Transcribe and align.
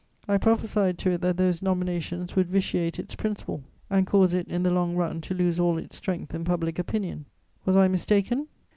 I 0.27 0.39
prophesied 0.39 0.97
to 0.97 1.11
it 1.11 1.21
that 1.21 1.37
those 1.37 1.61
nominations 1.61 2.35
would 2.35 2.47
vitiate 2.49 2.97
its 2.97 3.13
principle 3.13 3.61
and 3.87 4.07
cause 4.07 4.33
it, 4.33 4.47
in 4.47 4.63
the 4.63 4.71
long 4.71 4.95
run, 4.95 5.21
to 5.21 5.35
lose 5.35 5.59
all 5.59 5.77
its 5.77 5.95
strength 5.95 6.33
in 6.33 6.43
public 6.43 6.79
opinion: 6.79 7.25
was 7.65 7.75
I 7.75 7.87
mistaken? 7.87 8.47